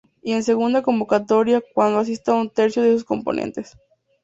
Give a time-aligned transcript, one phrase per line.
[0.23, 3.77] Y en segunda convocatoria, cuando asista un tercio de sus componentes.